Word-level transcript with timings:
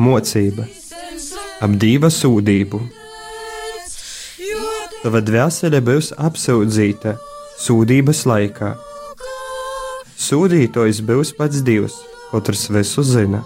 mocība, 0.00 0.66
ap 1.60 1.76
divu 1.82 2.10
sūdību. 2.12 2.80
Tava 5.00 5.22
dvēsele 5.24 5.80
būs 5.84 6.10
apsūdzīta 6.28 7.14
sūdības 7.60 8.24
laikā. 8.28 8.74
Sūdītājs 10.20 11.00
būs 11.08 11.32
pats 11.38 11.62
Dievs, 11.64 11.96
otrs 12.36 12.66
visu 12.72 13.04
zina. 13.06 13.40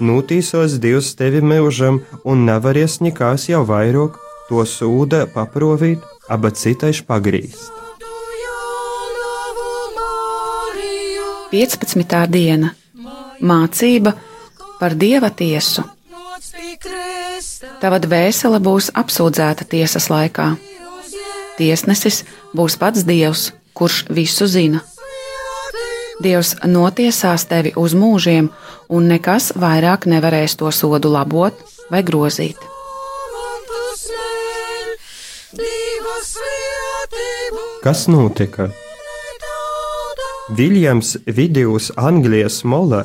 Nūtīsos 0.00 0.78
Dievs 0.80 1.14
tevi 1.16 1.42
mūžam 1.44 2.00
un 2.24 2.46
nevaries 2.48 3.00
nekās 3.04 3.48
jau 3.48 3.64
vairāk 3.68 4.16
to 4.48 4.64
sūda 4.64 5.26
paprovīt, 5.34 6.00
aba 6.28 6.52
citais 6.52 7.02
pagrīst. 7.04 7.72
15. 11.48 12.26
diena- 12.28 12.74
mācība 13.50 14.12
par 14.80 14.94
dieva 14.94 15.30
tiesu. 15.30 15.84
Tava 17.82 17.98
dvēsele 18.02 18.58
būs 18.62 18.90
apsūdzēta 18.94 19.66
tiesas 19.70 20.08
laikā. 20.10 20.52
Tiesnesis 21.58 22.22
būs 22.54 22.78
pats 22.78 23.02
Dievs, 23.06 23.50
kurš 23.74 24.04
visu 24.14 24.46
zina. 24.46 24.84
Dievs 26.22 26.54
notiesās 26.66 27.46
tevi 27.50 27.72
uz 27.78 27.94
mūžiem, 27.94 28.48
un 28.90 29.06
nekas 29.10 29.52
vairāk 29.54 30.06
nevarēs 30.10 30.56
to 30.58 30.70
sodu 30.74 31.10
labot 31.10 31.54
vai 31.90 32.02
grozīt. 32.02 32.58
Kas 37.82 38.06
notika? 38.10 38.70
Viljams 40.56 41.16
Vidijus 41.26 41.92
Anglijas 41.96 42.64
mola 42.64 43.04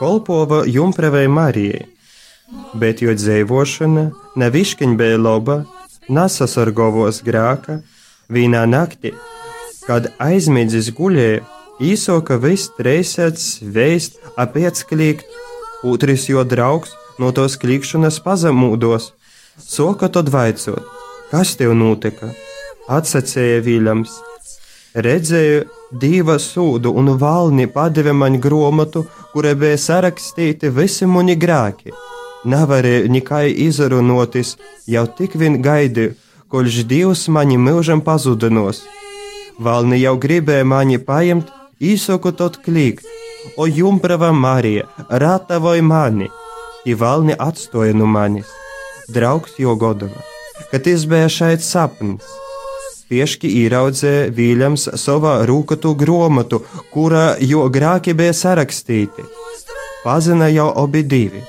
kolpova 0.00 0.62
Jumpravai 0.66 1.26
Marijai, 1.28 1.84
bet 2.80 3.02
jo 3.04 3.12
dzīvošana 3.12 4.04
nevišķiņ 4.40 4.94
bija 4.96 5.18
laba, 5.20 5.58
nesasargovos 6.08 7.20
grāka, 7.26 7.82
vienā 8.32 8.62
naktī, 8.64 9.12
kad 9.84 10.08
aizmidzis 10.16 10.88
guļēja, 10.96 11.42
īsoka 11.84 12.38
viss 12.40 12.72
treisēts 12.78 13.58
veist 13.76 14.16
apiet 14.40 14.80
klīgt, 14.88 15.28
otrs 15.84 16.28
jo 16.32 16.46
draugs 16.48 16.96
no 17.20 17.28
tos 17.36 17.58
klīkšanas 17.60 18.22
pazemūdos, 18.24 19.12
soka 19.60 20.08
tad 20.08 20.32
vaicot, 20.32 20.80
kas 21.28 21.52
tev 21.60 21.76
notika? 21.76 22.32
Atsacēja 22.88 23.60
Viljams. 23.68 24.16
Redzēju 24.96 25.68
divu 25.92 26.38
sūdu 26.38 26.92
un 26.94 27.16
valni 27.18 27.66
padeva 27.66 28.12
man 28.12 28.38
grāmatu, 28.40 29.04
kurai 29.32 29.54
bija 29.54 29.78
sarakstīti 29.78 30.70
visi 30.70 31.06
mani 31.06 31.36
grēki. 31.36 31.92
Nevarēju 32.44 33.10
nekai 33.12 33.50
izrunotis, 33.66 34.56
jau 34.86 35.04
tik 35.06 35.36
vien 35.36 35.60
gaidīju, 35.62 36.14
kolž 36.48 36.82
Dievs 36.88 37.28
mani 37.28 37.58
mūžam 37.58 38.00
pazudinos. 38.00 38.82
Valni 39.60 40.00
jau 40.00 40.16
gribēja 40.16 40.64
mani 40.64 40.98
paņemt, 40.98 41.50
īsoku 41.80 42.32
tot 42.32 42.56
klīgt, 42.64 43.04
o 43.56 43.66
jumprava 43.66 44.32
Marija, 44.32 44.86
ratavoja 45.08 45.82
mani, 45.82 46.30
i 46.84 46.94
valni 46.94 47.36
atstoja 47.38 47.92
no 47.92 48.06
manis. 48.06 48.48
Draugs 49.08 49.58
jo 49.58 49.74
godava, 49.76 50.22
kad 50.70 50.86
tas 50.86 51.04
bija 51.04 51.28
šeit 51.28 51.66
sapnis. 51.66 52.24
Pieški 53.10 53.48
ieraudzēja 53.64 54.28
Vīļams 54.36 54.84
savā 55.02 55.40
rūkatu 55.48 55.96
grāmatu, 55.98 56.60
kurā 56.92 57.34
jo 57.42 57.64
grāki 57.74 58.14
bija 58.14 58.36
sarakstīti. 58.36 59.24
Pazina 60.04 60.46
jau 60.48 60.68
abi 60.78 61.02
divi, 61.02 61.42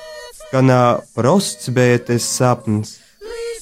ka 0.49 0.63
nā 0.65 0.81
prosts 1.13 1.69
bija 1.69 2.01
tas 2.07 2.25
sapnis. 2.25 2.97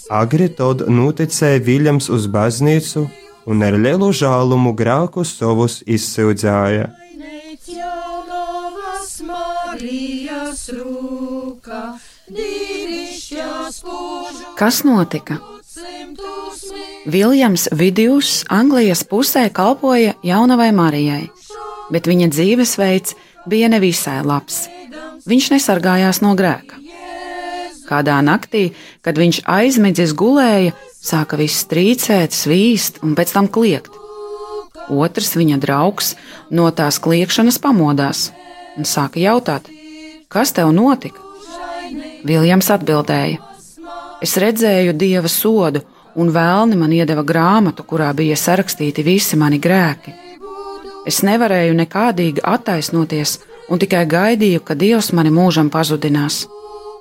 Agri 0.09 0.47
tad 0.49 0.85
noticēja 0.89 1.59
Viljams 1.61 2.07
uz 2.09 2.25
baznīcu 2.33 3.03
un 3.51 3.67
ar 3.67 3.75
lielu 3.77 4.09
žālumu 4.15 4.71
grāku 4.79 5.27
savus 5.27 5.81
izsūdzēja. 5.85 6.87
Kas 14.57 14.83
notika? 14.87 15.37
Viljams 17.05 17.67
Vidijus 17.71 18.45
Anglijas 18.49 19.03
pusē 19.03 19.49
kalpoja 19.53 20.13
jaunavai 20.23 20.71
Marijai, 20.75 21.29
bet 21.91 22.07
viņa 22.07 22.27
dzīvesveids 22.33 23.15
bija 23.47 23.69
nevisai 23.71 24.19
labs. 24.25 24.65
Viņš 25.29 25.49
nesargājās 25.53 26.19
no 26.21 26.33
grēka. 26.35 26.75
Kādā 27.87 28.19
naktī, 28.21 28.73
kad 29.01 29.17
viņš 29.17 29.41
aizmidzis 29.49 30.11
gulēja, 30.13 30.75
sāka 31.01 31.39
viss 31.39 31.65
trīcēt, 31.71 32.35
svīst 32.35 32.99
un 33.01 33.15
pēc 33.17 33.33
tam 33.33 33.47
kliegt. 33.47 33.95
Otrs 34.89 35.35
viņa 35.39 35.57
draugs 35.61 36.15
no 36.51 36.67
tās 36.75 36.99
kliegšanas 36.99 37.61
pamodās 37.63 38.29
un 38.77 38.85
sāka 38.85 39.21
jautāt, 39.23 39.71
kas 40.27 40.51
tev 40.53 40.73
notika? 40.75 41.21
Viljams 42.27 42.69
atbildēja: 42.75 43.39
Es 44.21 44.35
redzēju 44.37 44.93
dieva 44.99 45.31
sodu, 45.31 45.81
un 46.15 46.31
vēlni 46.33 46.77
man 46.79 46.93
iedeva 46.93 47.23
grāmatu, 47.23 47.83
kurā 47.83 48.09
bija 48.13 48.37
sarakstīti 48.39 49.05
visi 49.05 49.37
mani 49.37 49.59
grēki. 49.59 50.13
Es 51.07 51.21
nevarēju 51.23 51.75
nekādīgi 51.77 52.43
attaisnoties 52.43 53.39
un 53.69 53.79
tikai 53.81 54.05
gaidīju, 54.09 54.61
ka 54.65 54.75
Dievs 54.75 55.11
mani 55.13 55.31
mūžam 55.33 55.69
pazudinās. 55.73 56.45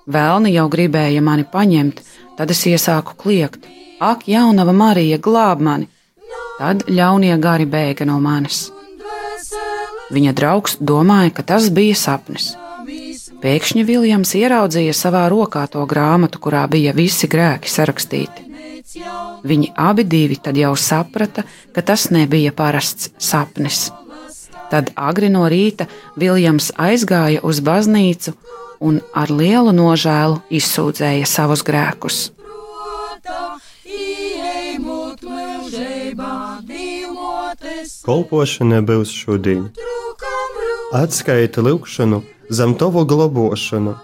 Vēlni 0.08 0.54
jau 0.54 0.68
gribēja 0.72 1.20
mani 1.24 1.44
paņemt, 1.44 2.00
tad 2.38 2.50
es 2.54 2.64
iesāku 2.66 3.16
kliegt: 3.22 3.66
Ak, 4.00 4.28
jaunava 4.28 4.72
Marija, 4.72 5.18
glāb 5.18 5.60
mani! 5.60 5.88
Tad 6.58 6.88
ļaunie 6.90 7.36
gari 7.38 7.66
bēga 7.70 8.06
no 8.08 8.16
manis. 8.20 8.68
Viņa 10.10 10.32
draugs 10.34 10.78
domāja, 10.80 11.30
ka 11.36 11.44
tas 11.52 11.68
bija 11.70 11.94
sapnis. 11.94 12.54
Pēkšņi 13.42 13.84
Viljams 13.86 14.34
ieraudzīja 14.34 14.96
savā 14.96 15.28
rokā 15.30 15.68
to 15.70 15.84
grāmatu, 15.86 16.40
kurā 16.42 16.64
bija 16.72 16.96
visi 16.96 17.28
grēki 17.30 17.70
sarakstīti. 17.70 18.47
Viņi 19.44 19.72
abi 19.76 20.04
divi 20.04 20.36
tad 20.40 20.56
jau 20.56 20.74
saprata, 20.76 21.44
ka 21.72 21.82
tas 21.82 22.08
nebija 22.10 22.52
parasts 22.56 23.10
sapnis. 23.18 23.88
Tad 24.70 24.92
agri 24.96 25.28
no 25.32 25.46
rīta 25.48 25.88
Viljams 26.16 26.70
aizgāja 26.76 27.40
uz 27.44 27.60
baznīcu 27.64 28.34
un 28.80 29.00
ar 29.12 29.30
lielu 29.32 29.72
nožēlu 29.72 30.40
izsūdzēja 30.60 31.26
savus 31.26 31.64
grēkus. 31.64 32.18
Kolpošana 38.08 38.82
būs 38.88 39.12
šodien. 39.12 39.68
Atskaita 40.96 41.64
lūkšanu 41.64 42.22
zem 42.48 42.74
tavu 42.80 43.04
globošanu, 43.04 43.96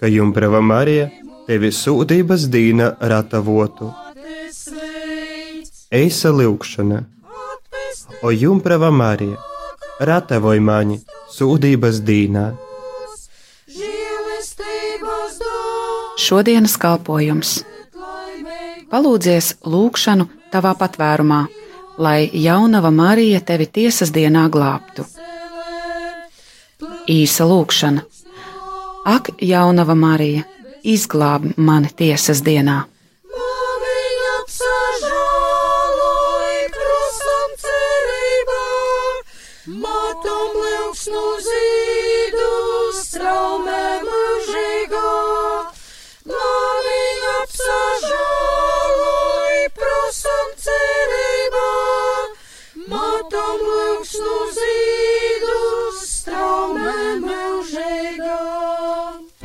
ka 0.00 0.10
Jumbrava 0.10 0.60
Marija 0.60 1.10
tevi 1.46 1.70
sūtības 1.74 2.48
dīna 2.50 2.94
ratavotu. 3.12 3.92
Eisa 5.92 6.30
lūkšana, 6.32 7.02
o 8.24 8.30
Jumbrava 8.32 8.88
Marija, 8.88 9.36
ratavoj 10.00 10.60
mani 10.64 10.94
sūtības 11.28 11.98
dīnā. 12.06 12.44
Šodienas 16.16 16.78
kalpojums. 16.80 17.50
Palūdzies 18.88 19.50
lūgšanu 19.68 20.30
tavā 20.54 20.72
patvērumā, 20.80 21.42
lai 22.00 22.30
jaunava 22.32 22.88
Marija 22.88 23.42
tevi 23.44 23.66
tiesas 23.68 24.14
dienā 24.16 24.46
glābtu. 24.48 25.04
Īsa 27.04 27.44
lūgšana. 27.52 28.06
Ak, 29.12 29.28
jaunava 29.44 29.92
Marija, 29.92 30.46
izglāb 30.96 31.50
mani 31.60 31.92
tiesas 31.92 32.40
dienā! 32.40 32.78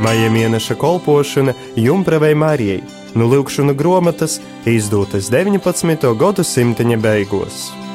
Maija 0.07 0.30
mēneša 0.31 0.75
kolpošana 0.80 1.54
Jumpravai 1.75 2.30
Marijai 2.39 2.77
no 3.19 3.25
Lūkšana 3.27 3.74
grāmatas 3.75 4.38
izdotas 4.63 5.27
19. 5.33 6.13
gadsimta 6.21 6.88
beigās. 7.04 7.87